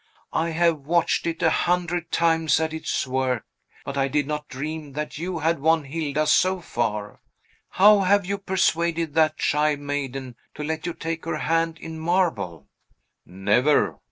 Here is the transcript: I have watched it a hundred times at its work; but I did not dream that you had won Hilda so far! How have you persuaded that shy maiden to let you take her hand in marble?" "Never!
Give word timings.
I 0.33 0.49
have 0.49 0.79
watched 0.87 1.27
it 1.27 1.43
a 1.43 1.51
hundred 1.51 2.11
times 2.11 2.59
at 2.59 2.73
its 2.73 3.05
work; 3.05 3.45
but 3.85 3.97
I 3.99 4.07
did 4.07 4.25
not 4.25 4.47
dream 4.47 4.93
that 4.93 5.19
you 5.19 5.37
had 5.37 5.59
won 5.59 5.83
Hilda 5.83 6.25
so 6.25 6.59
far! 6.59 7.21
How 7.69 7.99
have 7.99 8.25
you 8.25 8.39
persuaded 8.39 9.13
that 9.13 9.39
shy 9.39 9.75
maiden 9.75 10.37
to 10.55 10.63
let 10.63 10.87
you 10.87 10.95
take 10.95 11.25
her 11.25 11.37
hand 11.37 11.77
in 11.77 11.99
marble?" 11.99 12.67
"Never! 13.27 13.99